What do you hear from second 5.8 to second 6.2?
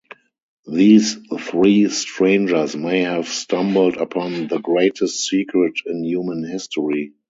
in